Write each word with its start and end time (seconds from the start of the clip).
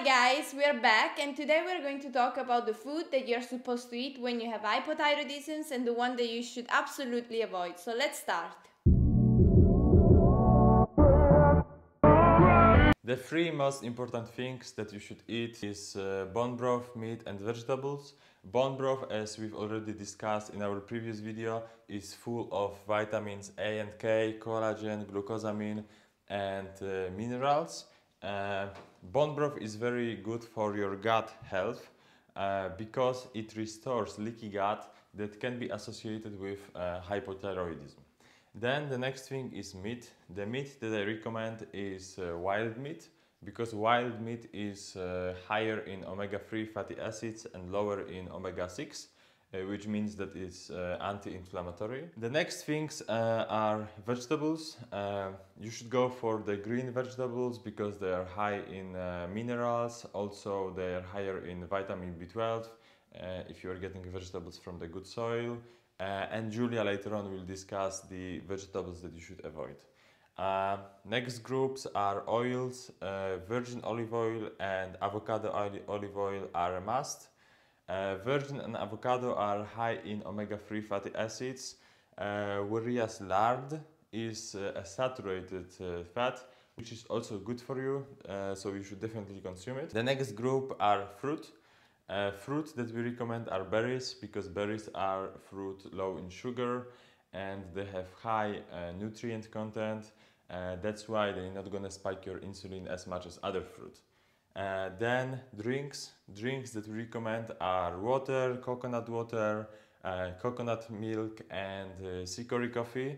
Hi 0.00 0.06
guys, 0.06 0.54
we 0.56 0.64
are 0.64 0.80
back 0.80 1.18
and 1.20 1.36
today 1.36 1.62
we're 1.62 1.82
going 1.82 2.00
to 2.00 2.10
talk 2.10 2.38
about 2.38 2.64
the 2.64 2.72
food 2.72 3.12
that 3.12 3.28
you're 3.28 3.42
supposed 3.42 3.90
to 3.90 3.96
eat 3.96 4.18
when 4.18 4.40
you 4.40 4.50
have 4.50 4.62
hypothyroidism 4.62 5.70
and 5.70 5.86
the 5.86 5.92
one 5.92 6.16
that 6.16 6.30
you 6.30 6.42
should 6.42 6.64
absolutely 6.70 7.42
avoid. 7.42 7.78
So 7.78 7.92
let's 7.92 8.18
start. 8.18 8.56
The 13.04 13.14
three 13.14 13.50
most 13.50 13.84
important 13.84 14.26
things 14.26 14.72
that 14.72 14.90
you 14.90 15.00
should 15.00 15.22
eat 15.28 15.62
is 15.62 15.96
uh, 15.96 16.28
bone 16.32 16.56
broth, 16.56 16.96
meat 16.96 17.20
and 17.26 17.38
vegetables. 17.38 18.14
Bone 18.42 18.78
broth, 18.78 19.04
as 19.12 19.36
we've 19.36 19.54
already 19.54 19.92
discussed 19.92 20.54
in 20.54 20.62
our 20.62 20.80
previous 20.80 21.20
video, 21.20 21.62
is 21.90 22.14
full 22.14 22.48
of 22.52 22.78
vitamins 22.86 23.52
A 23.58 23.80
and 23.80 23.90
K, 23.98 24.36
collagen, 24.40 25.04
glucosamine 25.04 25.84
and 26.30 26.68
uh, 26.80 27.10
minerals. 27.14 27.84
Uh, 28.22 28.66
bone 29.12 29.34
broth 29.34 29.56
is 29.58 29.76
very 29.76 30.14
good 30.16 30.44
for 30.44 30.76
your 30.76 30.94
gut 30.96 31.32
health 31.42 31.90
uh, 32.36 32.68
because 32.76 33.28
it 33.34 33.56
restores 33.56 34.18
leaky 34.18 34.48
gut 34.48 34.94
that 35.14 35.40
can 35.40 35.58
be 35.58 35.68
associated 35.70 36.38
with 36.38 36.58
uh, 36.74 37.00
hypothyroidism. 37.00 38.00
Then 38.54 38.88
the 38.88 38.98
next 38.98 39.28
thing 39.28 39.52
is 39.54 39.74
meat. 39.74 40.10
The 40.34 40.44
meat 40.44 40.80
that 40.80 40.92
I 40.92 41.04
recommend 41.04 41.66
is 41.72 42.18
uh, 42.18 42.36
wild 42.36 42.76
meat 42.76 43.08
because 43.44 43.74
wild 43.74 44.20
meat 44.20 44.48
is 44.52 44.96
uh, 44.96 45.34
higher 45.48 45.78
in 45.80 46.04
omega-3 46.04 46.68
fatty 46.68 46.96
acids 47.00 47.46
and 47.54 47.72
lower 47.72 48.02
in 48.08 48.28
omega-6 48.28 49.06
uh, 49.06 49.19
which 49.52 49.86
means 49.86 50.14
that 50.16 50.34
it's 50.36 50.70
uh, 50.70 50.96
anti-inflammatory. 51.00 52.04
The 52.18 52.30
next 52.30 52.62
things 52.62 53.02
uh, 53.08 53.46
are 53.48 53.88
vegetables. 54.06 54.76
you 55.58 55.70
should 55.70 55.90
go 55.90 56.08
for 56.08 56.42
the 56.44 56.56
green 56.56 56.90
vegetables 56.92 57.58
because 57.58 57.98
they 57.98 58.12
are 58.12 58.24
high 58.24 58.60
in 58.70 58.92
minerals. 59.34 60.06
Also, 60.12 60.72
they 60.76 60.94
are 60.94 61.02
higher 61.02 61.46
in 61.46 61.66
vitamin 61.66 62.14
B12 62.20 62.66
if 63.48 63.64
you 63.64 63.70
are 63.70 63.80
getting 63.86 64.04
vegetables 64.04 64.56
from 64.58 64.78
the 64.78 64.86
good 64.86 65.06
soil. 65.06 65.58
and 65.98 66.52
Julia 66.52 66.82
later 66.84 67.14
on 67.14 67.30
will 67.32 67.44
discuss 67.44 68.00
the 68.02 68.38
vegetables 68.48 69.02
that 69.02 69.12
you 69.14 69.20
should 69.20 69.44
avoid. 69.44 69.76
Uh, 70.40 70.78
next 71.04 71.40
groups 71.40 71.86
are 71.94 72.22
oils, 72.26 72.90
uh, 73.02 73.36
virgin 73.46 73.78
olive 73.84 74.14
oil 74.14 74.48
and 74.58 74.96
avocado 75.02 75.50
olive 75.86 76.16
oil 76.16 76.48
are 76.54 76.76
a 76.76 76.80
must. 76.80 77.28
Uh, 77.90 78.14
virgin 78.24 78.60
and 78.60 78.76
avocado 78.76 79.34
are 79.34 79.64
high 79.64 79.98
in 80.04 80.22
omega-3 80.24 80.80
fatty 80.84 81.10
acids, 81.16 81.74
uh, 82.18 82.58
whereas 82.58 83.20
lard 83.20 83.80
is 84.12 84.54
uh, 84.54 84.70
a 84.76 84.84
saturated 84.84 85.66
uh, 85.80 86.04
fat, 86.14 86.38
which 86.76 86.92
is 86.92 87.04
also 87.10 87.36
good 87.38 87.60
for 87.60 87.82
you, 87.82 88.06
uh, 88.28 88.54
so 88.54 88.72
you 88.72 88.84
should 88.84 89.00
definitely 89.00 89.40
consume 89.40 89.78
it. 89.78 89.90
The 89.90 90.04
next 90.04 90.36
group 90.36 90.76
are 90.78 91.08
fruit. 91.20 91.50
Uh, 92.08 92.30
fruit 92.30 92.76
that 92.76 92.94
we 92.94 93.02
recommend 93.02 93.48
are 93.48 93.64
berries, 93.64 94.14
because 94.14 94.46
berries 94.46 94.88
are 94.94 95.30
fruit 95.50 95.92
low 95.92 96.18
in 96.18 96.30
sugar 96.30 96.88
and 97.32 97.64
they 97.74 97.86
have 97.86 98.06
high 98.22 98.60
nutrient 98.98 99.50
content. 99.50 100.12
that's 100.48 101.08
why 101.08 101.32
they're 101.32 101.52
not 101.52 101.70
gonna 101.72 101.90
spike 101.90 102.24
your 102.24 102.38
insulin 102.38 102.86
as 102.86 103.08
much 103.08 103.26
as 103.26 103.40
other 103.42 103.62
fruit. 103.62 104.00
Uh, 104.56 104.90
then 104.98 105.40
drinks, 105.56 106.10
drinks 106.34 106.72
that 106.72 106.86
we 106.88 106.98
recommend 106.98 107.52
are 107.60 107.98
water, 107.98 108.58
coconut 108.62 109.08
water, 109.08 109.68
uh, 110.04 110.30
coconut 110.40 110.90
milk 110.90 111.40
and 111.50 111.90
uh, 112.04 112.26
chicory 112.26 112.68
coffee. 112.68 113.16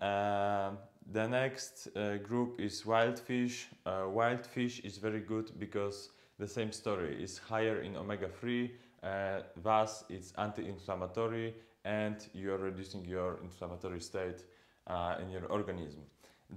Uh, 0.00 0.70
the 1.12 1.28
next 1.28 1.88
uh, 1.96 2.16
group 2.16 2.60
is 2.60 2.84
wild 2.84 3.18
fish. 3.18 3.68
Uh, 3.86 4.04
wild 4.08 4.44
fish 4.44 4.80
is 4.80 4.98
very 4.98 5.20
good 5.20 5.52
because 5.58 6.10
the 6.38 6.48
same 6.48 6.72
story 6.72 7.22
is 7.22 7.38
higher 7.38 7.82
in 7.82 7.96
omega-3, 7.96 8.70
thus 9.62 10.04
it's 10.08 10.32
anti-inflammatory 10.38 11.54
and 11.84 12.26
you're 12.32 12.58
reducing 12.58 13.04
your 13.04 13.38
inflammatory 13.42 14.00
state 14.00 14.42
in 15.20 15.30
your 15.30 15.46
organism. 15.46 16.02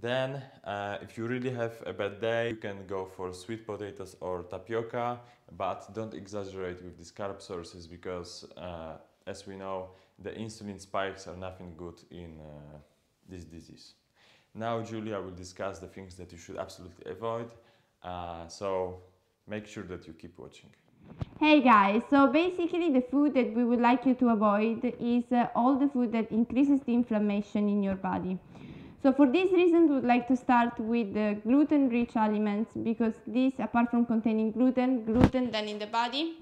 Then, 0.01 0.41
uh, 0.63 0.97
if 1.01 1.17
you 1.17 1.25
really 1.25 1.51
have 1.51 1.81
a 1.85 1.93
bad 1.93 2.19
day, 2.19 2.49
you 2.49 2.55
can 2.57 2.85
go 2.85 3.05
for 3.05 3.33
sweet 3.33 3.65
potatoes 3.65 4.17
or 4.19 4.43
tapioca, 4.43 5.19
but 5.57 5.93
don't 5.93 6.13
exaggerate 6.13 6.83
with 6.83 6.97
these 6.97 7.11
carb 7.11 7.41
sources 7.41 7.87
because, 7.87 8.45
uh, 8.57 8.97
as 9.25 9.47
we 9.47 9.55
know, 9.55 9.91
the 10.19 10.31
insulin 10.31 10.79
spikes 10.79 11.27
are 11.27 11.37
nothing 11.37 11.73
good 11.77 12.01
in 12.11 12.39
uh, 12.39 12.77
this 13.29 13.45
disease. 13.45 13.93
Now, 14.53 14.81
Julia 14.81 15.19
will 15.19 15.31
discuss 15.31 15.79
the 15.79 15.87
things 15.87 16.15
that 16.15 16.31
you 16.31 16.37
should 16.37 16.57
absolutely 16.57 17.11
avoid, 17.11 17.51
uh, 18.03 18.47
so 18.47 19.01
make 19.47 19.65
sure 19.65 19.83
that 19.83 20.07
you 20.07 20.13
keep 20.13 20.37
watching. 20.37 20.69
Hey 21.39 21.61
guys, 21.61 22.01
so 22.09 22.27
basically 22.27 22.91
the 22.91 23.01
food 23.01 23.33
that 23.35 23.53
we 23.53 23.63
would 23.63 23.79
like 23.79 24.05
you 24.05 24.15
to 24.15 24.29
avoid 24.29 24.83
is 24.99 25.23
uh, 25.31 25.47
all 25.55 25.77
the 25.77 25.87
food 25.87 26.11
that 26.13 26.31
increases 26.31 26.81
the 26.81 26.93
inflammation 26.93 27.69
in 27.69 27.83
your 27.83 27.95
body. 27.95 28.39
So 29.05 29.13
for 29.13 29.27
this 29.27 29.51
reason, 29.51 29.87
we 29.87 29.93
would 29.93 30.03
like 30.03 30.27
to 30.29 30.35
start 30.35 30.79
with 30.79 31.13
the 31.13 31.39
gluten-rich 31.43 32.15
aliments 32.15 32.71
because 32.73 33.13
these, 33.27 33.53
apart 33.59 33.91
from 33.91 34.07
containing 34.07 34.51
gluten, 34.51 35.05
gluten 35.05 35.51
then 35.51 35.67
in 35.67 35.77
the 35.77 35.85
body 35.85 36.39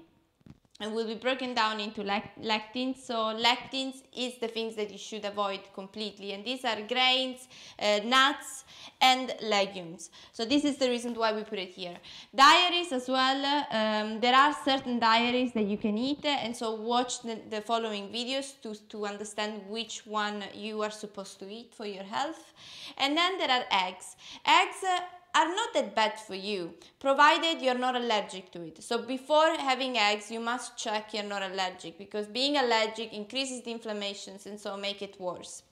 and 0.80 0.92
will 0.92 1.06
be 1.06 1.14
broken 1.14 1.54
down 1.54 1.78
into 1.78 2.02
lectins. 2.02 2.98
So 2.98 3.14
lectins 3.14 4.02
is 4.16 4.38
the 4.40 4.48
things 4.48 4.74
that 4.74 4.90
you 4.90 4.98
should 4.98 5.24
avoid 5.24 5.60
completely 5.72 6.32
and 6.32 6.44
these 6.44 6.64
are 6.64 6.80
grains, 6.82 7.46
uh, 7.78 8.00
nuts 8.04 8.64
and 9.00 9.34
legumes. 9.42 10.10
So 10.32 10.44
this 10.44 10.64
is 10.64 10.76
the 10.76 10.88
reason 10.88 11.14
why 11.14 11.32
we 11.32 11.44
put 11.44 11.60
it 11.60 11.70
here. 11.70 11.96
Diaries 12.34 12.90
as 12.92 13.08
well, 13.08 13.64
um, 13.70 14.20
there 14.20 14.34
are 14.34 14.54
certain 14.64 14.98
diaries 14.98 15.52
that 15.52 15.64
you 15.64 15.78
can 15.78 15.96
eat 15.96 16.24
and 16.24 16.56
so 16.56 16.74
watch 16.74 17.22
the, 17.22 17.38
the, 17.50 17.60
following 17.60 18.08
videos 18.08 18.60
to, 18.62 18.74
to 18.88 19.06
understand 19.06 19.62
which 19.68 20.04
one 20.06 20.42
you 20.54 20.82
are 20.82 20.90
supposed 20.90 21.38
to 21.38 21.48
eat 21.48 21.72
for 21.72 21.86
your 21.86 22.02
health. 22.02 22.52
And 22.98 23.16
then 23.16 23.38
there 23.38 23.50
are 23.50 23.64
eggs. 23.70 24.16
Eggs 24.44 24.82
uh, 24.86 25.00
are 25.34 25.48
not 25.48 25.74
that 25.74 25.94
bad 25.94 26.18
for 26.18 26.34
you, 26.34 26.74
provided 27.00 27.60
you're 27.60 27.78
not 27.78 27.96
allergic 27.96 28.50
to 28.52 28.62
it. 28.62 28.82
So 28.82 29.02
before 29.02 29.56
having 29.58 29.98
eggs, 29.98 30.30
you 30.30 30.40
must 30.40 30.76
check 30.76 31.12
you're 31.12 31.24
not 31.24 31.42
allergic 31.42 31.98
because 31.98 32.26
being 32.26 32.56
allergic 32.56 33.12
increases 33.12 33.62
the 33.62 33.72
inflammations 33.72 34.46
and 34.46 34.58
so 34.58 34.76
make 34.76 35.02
it 35.02 35.20
worse. 35.20 35.62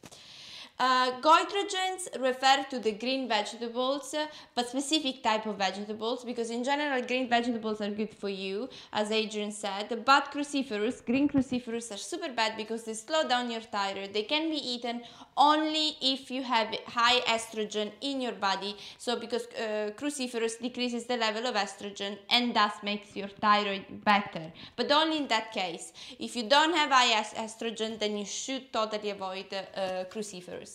Uh, 0.85 1.13
goitrogens 1.21 2.09
refer 2.19 2.65
to 2.69 2.81
the 2.81 2.91
green 2.91 3.29
vegetables, 3.29 4.15
uh, 4.15 4.27
but 4.57 4.69
specific 4.69 5.23
type 5.23 5.47
of 5.47 5.57
vegetables, 5.57 6.25
because 6.25 6.51
in 6.51 6.65
general 6.65 7.01
green 7.01 7.29
vegetables 7.29 7.81
are 7.81 7.91
good 7.91 8.13
for 8.13 8.29
you, 8.29 8.69
as 8.93 9.13
Adrian 9.13 9.53
said, 9.53 9.87
but 10.05 10.33
cruciferous, 10.33 10.97
green 11.07 11.29
cruciferous 11.29 11.93
are 11.95 12.03
super 12.11 12.33
bad 12.33 12.57
because 12.57 12.83
they 12.83 12.95
slow 12.95 13.23
down 13.29 13.49
your 13.49 13.61
thyroid. 13.61 14.13
They 14.13 14.25
can 14.25 14.51
be 14.51 14.57
eaten 14.57 15.03
only 15.37 15.95
if 16.01 16.33
you 16.33 16.43
have 16.43 16.75
high 16.89 17.21
estrogen 17.29 17.93
in 18.01 18.21
your 18.21 18.33
body, 18.33 18.77
so 18.99 19.15
because 19.21 19.47
uh, 19.55 19.93
cruciferous 19.97 20.61
decreases 20.61 21.05
the 21.05 21.17
level 21.17 21.47
of 21.47 21.55
estrogen 21.55 22.19
and 22.29 22.57
thus 22.57 22.73
makes 22.83 23.15
your 23.15 23.29
thyroid 23.29 23.85
better, 24.05 24.53
but 24.75 24.91
only 24.91 25.19
in 25.19 25.29
that 25.29 25.53
case. 25.53 25.93
If 26.19 26.35
you 26.35 26.49
don't 26.49 26.75
have 26.75 26.91
high 26.91 27.23
estrogen, 27.37 28.01
then 28.01 28.17
you 28.17 28.25
should 28.25 28.73
totally 28.73 29.11
avoid 29.11 29.47
uh, 29.55 30.07
cruciferous. 30.13 30.72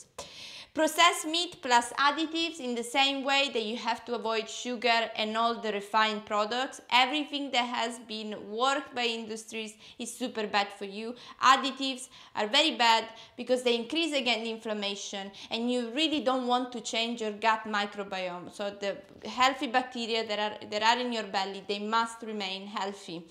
Processed 0.77 1.25
meat 1.25 1.59
plus 1.63 1.91
additives 1.93 2.59
in 2.59 2.75
the 2.75 2.83
same 2.83 3.23
way 3.23 3.49
that 3.51 3.63
you 3.63 3.77
have 3.77 4.05
to 4.05 4.13
avoid 4.13 4.47
sugar 4.47 5.09
and 5.15 5.35
all 5.35 5.59
the 5.59 5.71
refined 5.71 6.23
products. 6.27 6.79
Everything 6.91 7.49
that 7.49 7.65
has 7.65 7.97
been 8.07 8.35
worked 8.47 8.93
by 8.93 9.05
industries 9.05 9.73
is 9.97 10.15
super 10.15 10.45
bad 10.45 10.67
for 10.77 10.85
you. 10.85 11.15
Additives 11.41 12.09
are 12.35 12.45
very 12.45 12.75
bad 12.77 13.05
because 13.37 13.63
they 13.63 13.75
increase 13.75 14.13
again 14.13 14.45
inflammation 14.45 15.31
and 15.49 15.71
you 15.71 15.89
really 15.95 16.19
don't 16.19 16.45
want 16.45 16.71
to 16.73 16.81
change 16.81 17.21
your 17.21 17.31
gut 17.31 17.63
microbiome. 17.65 18.53
So 18.53 18.69
the 18.69 18.97
healthy 19.27 19.65
bacteria 19.65 20.27
that 20.27 20.37
are, 20.37 20.67
that 20.69 20.83
are 20.83 20.99
in 20.99 21.11
your 21.11 21.23
belly, 21.23 21.63
they 21.67 21.79
must 21.79 22.21
remain 22.21 22.67
healthy. 22.67 23.25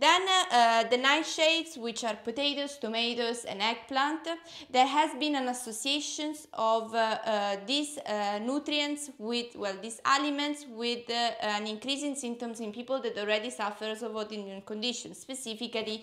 Then 0.00 0.22
uh, 0.28 0.84
the 0.84 0.96
nightshades, 0.96 1.76
which 1.76 2.04
are 2.04 2.16
potatoes, 2.16 2.78
tomatoes 2.78 3.44
and 3.44 3.60
eggplant, 3.60 4.26
there 4.70 4.86
has 4.86 5.14
been 5.20 5.36
an 5.36 5.48
association 5.48 6.34
of 6.54 6.94
uh, 6.94 7.18
uh, 7.24 7.56
these 7.66 7.98
uh, 7.98 8.38
nutrients 8.42 9.10
with, 9.18 9.54
well, 9.56 9.76
these 9.82 10.00
aliments 10.06 10.64
with 10.70 11.10
an 11.10 11.66
increase 11.66 12.02
in 12.02 12.16
symptoms 12.16 12.60
in 12.60 12.72
people 12.72 12.98
that 13.02 13.18
already 13.18 13.50
suffer 13.50 13.90
of 13.90 14.12
autoimmune 14.12 14.64
conditions, 14.64 15.18
specifically 15.18 16.02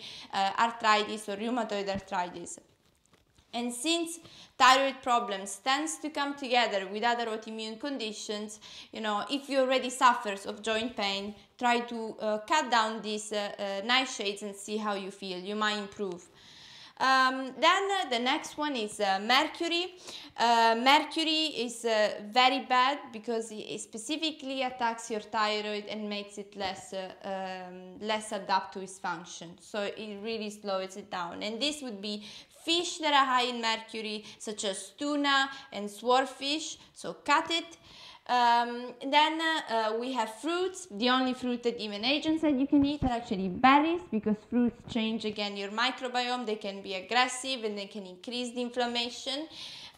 arthritis 0.59 1.27
or 1.27 1.35
rheumatoid 1.35 1.89
arthritis. 1.89 2.59
And 3.57 3.73
since 3.73 4.19
thyroid 4.59 5.01
problems 5.01 5.57
tends 5.63 5.97
to 6.03 6.11
come 6.11 6.35
together 6.35 6.87
with 6.93 7.03
other 7.03 7.25
autoimmune 7.25 7.79
conditions, 7.79 8.59
you 8.91 9.01
know, 9.01 9.25
if 9.31 9.49
you 9.49 9.57
already 9.57 9.89
suffers 9.89 10.45
of 10.45 10.61
joint 10.61 10.95
pain, 10.95 11.33
try 11.57 11.79
to 11.79 12.15
uh, 12.19 12.37
cut 12.47 12.69
down 12.69 13.01
these 13.01 13.31
uh, 13.31 13.49
uh, 13.57 13.63
nightshades 13.81 14.43
and 14.43 14.55
see 14.55 14.77
how 14.77 14.93
you 14.93 15.09
feel. 15.09 15.39
You 15.39 15.55
might 15.55 15.79
improve. 15.79 16.27
Um, 16.99 17.53
then 17.59 17.83
uh, 17.91 18.09
the 18.09 18.19
next 18.19 18.57
one 18.57 18.75
is 18.75 18.99
uh, 18.99 19.19
mercury. 19.23 19.95
Uh, 20.39 20.75
mercury 20.83 21.47
is 21.65 21.83
uh, 21.83 22.09
very 22.31 22.59
bad 22.59 22.99
because 23.11 23.51
it 23.51 23.79
specifically 23.79 24.61
attacks 24.61 25.09
your 25.09 25.19
thyroid 25.19 25.85
and 25.85 26.07
makes 26.07 26.37
it 26.37 26.55
less 26.55 26.93
uh, 26.93 27.09
um, 27.23 27.97
less 27.99 28.31
adapt 28.31 28.71
to 28.73 28.79
its 28.81 28.99
function. 28.99 29.57
So 29.59 29.81
it 29.81 30.19
really 30.21 30.51
slows 30.51 30.95
it 30.95 31.09
down. 31.09 31.41
And 31.41 31.59
this 31.59 31.81
would 31.81 32.01
be 32.03 32.23
fish 32.63 32.99
that 32.99 33.13
are 33.13 33.25
high 33.25 33.47
in 33.53 33.61
mercury, 33.61 34.25
such 34.37 34.63
as 34.65 34.91
tuna 34.99 35.49
and 35.73 35.89
swordfish. 35.89 36.77
So 36.93 37.13
cut 37.13 37.49
it. 37.49 37.77
Um, 38.29 38.93
then 39.09 39.39
uh, 39.41 39.93
we 39.99 40.11
have 40.11 40.29
fruits. 40.35 40.87
The 40.91 41.09
only 41.09 41.33
fruit 41.33 41.63
that 41.63 41.79
even 41.79 42.03
agents 42.03 42.41
that 42.41 42.53
you 42.53 42.67
can 42.67 42.85
eat 42.85 43.01
are 43.03 43.15
actually 43.19 43.47
berries 43.47 44.01
because 44.11 44.35
fruits 44.49 44.93
change 44.93 45.23
again 45.23 45.55
your 45.55 45.69
microbiome. 45.69 46.45
They 46.45 46.57
can 46.57 46.81
be 46.81 46.93
aggressive 46.95 47.63
and 47.63 47.77
they 47.77 47.87
can 47.87 48.05
increase 48.05 48.53
the 48.53 48.61
inflammation. 48.61 49.47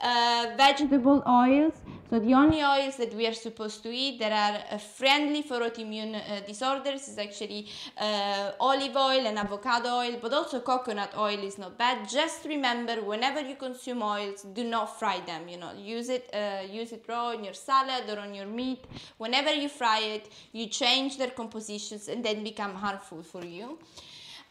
Uh, 0.02 0.54
vegetable 0.56 1.22
oils. 1.28 1.74
So 2.10 2.20
the 2.20 2.34
only 2.34 2.64
oils 2.64 2.96
that 2.98 3.14
we 3.14 3.28
are 3.28 3.34
supposed 3.34 3.84
to 3.84 3.90
eat 3.92 4.18
that 4.20 4.32
are 4.32 4.76
uh, 4.76 4.78
friendly 4.78 5.42
for 5.42 5.60
autoimmune 5.60 6.16
uh, 6.16 6.40
disorders 6.48 7.08
is 7.10 7.18
actually 7.18 7.68
uh, 7.98 8.52
olive 8.62 8.96
oil 8.96 9.28
and 9.28 9.38
avocado 9.38 9.90
oil, 9.90 10.18
but 10.22 10.34
also 10.34 10.62
coconut 10.62 11.12
oil 11.18 11.38
is 11.44 11.58
not 11.58 11.78
bad. 11.78 12.08
Just 12.08 12.46
remember, 12.46 12.96
whenever 13.04 13.42
you 13.42 13.58
consume 13.58 14.02
oils, 14.02 14.44
do 14.54 14.64
not 14.64 14.98
fry 14.98 15.20
them. 15.20 15.50
You 15.50 15.58
know, 15.58 15.74
use 15.78 16.08
it 16.08 16.30
uh, 16.34 16.62
use 16.72 16.94
it 16.94 17.04
raw 17.08 17.32
in 17.32 17.44
your 17.44 17.54
salad 17.54 18.10
or 18.10 18.20
on 18.20 18.34
your 18.34 18.48
meat. 18.48 18.86
Whenever 19.18 19.54
you 19.54 19.68
fry 19.68 20.00
it, 20.00 20.30
you 20.54 20.68
change 20.68 21.18
their 21.18 21.32
compositions 21.32 22.08
and 22.08 22.24
then 22.24 22.44
become 22.44 22.74
harmful 22.74 23.22
for 23.22 23.44
you 23.44 23.78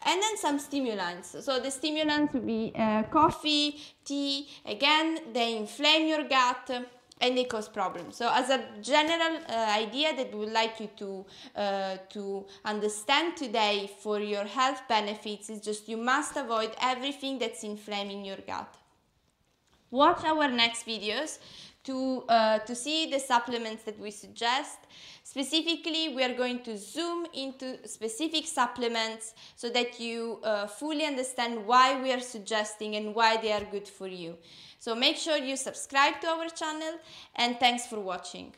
and 0.05 0.21
then 0.21 0.37
some 0.37 0.59
stimulants. 0.59 1.35
So 1.41 1.59
the 1.59 1.71
stimulants 1.71 2.33
would 2.33 2.45
be 2.45 2.71
uh, 2.75 3.03
coffee, 3.03 3.79
tea. 4.05 4.47
Again, 4.65 5.19
they 5.33 5.57
inflame 5.57 6.07
your 6.07 6.23
gut 6.23 6.69
and 7.21 7.37
they 7.37 7.43
cause 7.43 7.67
problems. 7.67 8.15
So 8.15 8.29
as 8.31 8.49
a 8.49 8.63
general 8.81 9.39
uh, 9.49 9.53
idea 9.77 10.15
that 10.15 10.31
we 10.33 10.39
would 10.39 10.53
like 10.53 10.79
you 10.79 10.89
to 10.97 11.25
uh, 11.55 11.97
to 12.09 12.45
understand 12.63 13.35
today 13.35 13.89
for 13.99 14.19
your 14.19 14.45
health 14.45 14.81
benefits 14.87 15.49
is 15.49 15.59
just 15.61 15.89
you 15.89 15.97
must 15.97 16.37
avoid 16.37 16.71
everything 16.81 17.37
that's 17.37 17.63
inflaming 17.63 18.23
your 18.23 18.37
gut. 18.47 18.73
Watch 19.91 20.23
our 20.23 20.47
next 20.47 20.85
videos 20.85 21.39
to, 21.89 22.23
uh, 22.29 22.59
to 22.59 22.75
see 22.75 23.09
the 23.09 23.19
supplements 23.19 23.83
that 23.83 23.97
we 23.99 24.11
suggest. 24.11 24.77
Specifically, 25.23 26.13
we 26.15 26.23
are 26.23 26.35
going 26.35 26.59
to 26.63 26.77
zoom 26.77 27.25
into 27.33 27.87
specific 27.87 28.45
supplements 28.45 29.33
so 29.55 29.69
that 29.69 29.99
you 29.99 30.39
uh, 30.43 30.67
fully 30.67 31.05
understand 31.05 31.65
why 31.65 31.99
we 32.01 32.11
are 32.11 32.19
suggesting 32.19 32.95
and 32.95 33.15
why 33.15 33.37
they 33.37 33.51
are 33.51 33.65
good 33.71 33.87
for 33.87 34.07
you. 34.07 34.37
So 34.77 34.93
make 34.93 35.17
sure 35.17 35.37
you 35.37 35.57
subscribe 35.57 36.21
to 36.21 36.27
our 36.27 36.49
channel 36.49 36.99
and 37.35 37.59
thanks 37.59 37.87
for 37.87 37.99
watching. 37.99 38.53